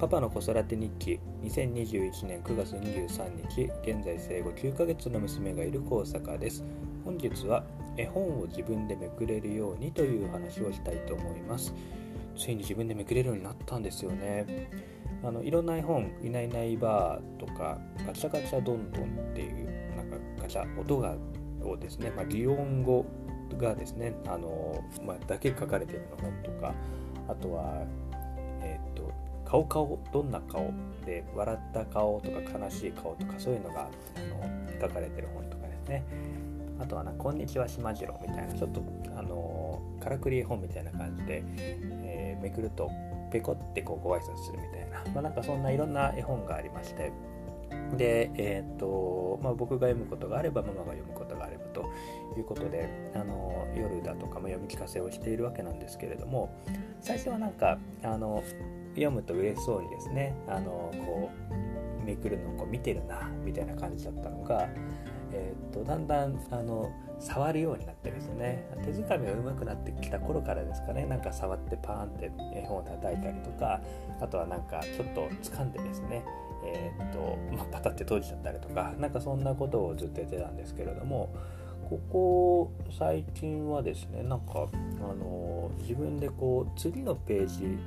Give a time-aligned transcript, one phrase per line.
[0.00, 6.64] パパの子育て日記2021年9月23日現在生後9ヶ月の娘がいる高坂です。
[7.04, 7.62] 本日は
[7.98, 11.74] 絵本を自分でめくれるようにという話をしたいと思います。
[12.34, 14.70] ついに自分でめくれるようになったんですよね。
[15.22, 21.14] あのいろんな絵本いないいないばーとかガチャガチャどんどんっていうなんかガチャ音が
[21.62, 23.04] をですね、まあ、擬音語
[23.58, 26.72] がですねあの、まあ、だけ書かれているの本とか
[27.28, 27.84] あとは
[28.62, 30.72] えっ、と顔顔どんな顔
[31.04, 36.04] で笑った顔とか悲しい顔とかそういうのがあの書かれてる本とかですね。
[36.78, 38.80] あとはな「こんにちはしまじろう」みたいなちょっと
[39.16, 42.90] あのからくり絵本みたいな感じで、えー、めくると
[43.32, 47.12] ペコってこうご挨拶するみたいな、まあ、なんかそんないろんな絵本がありまして。
[47.96, 51.84] で、えーとまあ、僕が読むことがあればママが読むことがあればと
[52.36, 56.50] いうことであの夜だとかも読み聞かせをしているわけなんですけれども
[57.00, 58.42] 最初はなんかあの
[58.94, 64.68] 読むと嬉しそうにですねあのこうめくるのをこう見てるなみたいな感じだったのが、
[65.32, 73.80] えーと、だんだんあの触るようになってですね手づかみが上手くなってきた頃からですかねなんか触ってパーンって絵本を叩いたりとか
[74.20, 76.24] あとはなんかちょっと掴んでですね
[76.64, 81.34] えー、っと、まあ、パタって閉じちゃったりとかなんかそんなことをずっとやってたんですけれども
[81.88, 84.68] ここ最近はですねなんか
[85.00, 87.78] あの自分でこう次のページ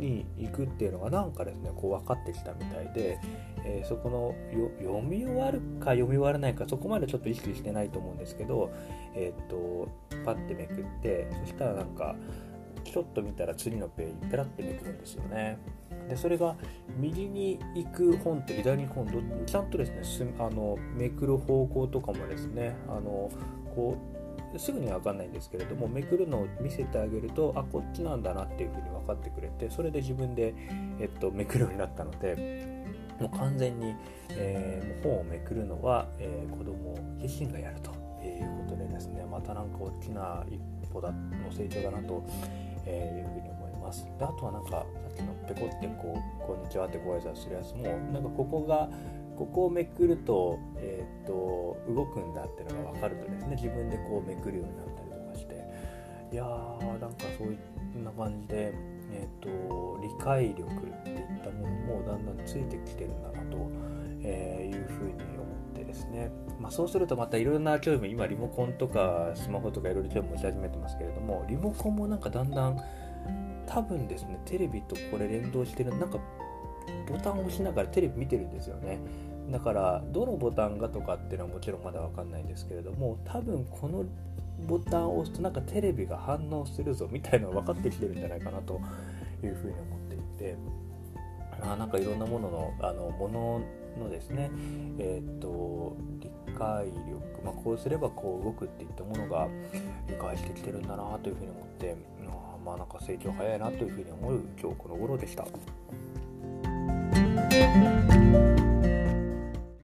[0.00, 3.18] に行くっていうのがなんかですねこう分かってきたみたいで、
[3.64, 4.34] えー、そこの
[4.80, 8.72] 読み終わるか読み終わらないかそこまでちょっと意識してないと思うんですけど
[9.14, 9.88] えっ、と
[10.24, 12.16] パッてめくってそしたらなんか
[12.84, 15.58] ちょっと見たら次のページペラッてめくるんですよね。
[16.08, 16.56] でそれが
[16.98, 23.30] 右に行く本と左に行く本ちゃんとですねあのめくる方向とかもですねあの
[23.74, 24.09] こう
[24.58, 30.54] すぐには分かんないんですけれどもめくるのを見せてあげるとあこっちなんだなっていうふうに分かってくれてそれで自分で、
[30.98, 32.80] えっと、めくるようになったので
[33.20, 33.94] もう完全に、
[34.30, 37.90] えー、本をめくるのは、えー、子供自身がやると
[38.24, 40.58] いうことでですねまたなんか大きな一
[40.90, 42.24] 歩だの成長だなと、
[42.86, 44.04] えいうふうに思います。
[44.18, 47.82] であとはなんかさっきのペコってこう「こんにちは」ってご挨拶するやつも
[48.12, 48.88] なんかここが
[49.40, 53.56] ここをめくると,、えーと、動くんだってのが分かるとですね。
[53.56, 55.64] 自分でこうめくるようになったりとかして。
[56.30, 57.58] いやーなんかそういっ
[58.04, 58.74] た感じで、
[59.12, 63.56] えーと、理解力っていったものもだんだんついてきてるんだなと、
[64.22, 65.42] え、いうふうに思
[65.72, 66.30] ってですね、
[66.60, 72.78] まあ、そうするとまたいろんな興味今リモコンとかスマホとかいろいろ興味持ち始めてますけれどもリモコンもなんかだんだん
[73.66, 76.18] 多分ですねテレビとこれ連動してるなんか
[77.08, 78.98] ボタンを押しながらテレビ見てるんですよね。
[79.50, 84.04] だからどのボタンがとかっていうのはもちろんまだ分かんないんですけれども多分この
[84.66, 88.80] ボタンを押すとなんかテレビが反応するぞみたいなのが分かってきてるんじゃないかなと
[89.42, 90.56] いうふうに思っていて
[91.62, 93.60] あなんかいろんなもののあのもの
[93.98, 94.50] のですね
[94.98, 99.48] えっ、と理解力、まあ、こうすればこう動くっていったものが
[100.08, 101.96] 理解してきてるんだなというふうに思って
[102.28, 105.44] あまあなんか成長早いなというふうに思う今日この頃でした。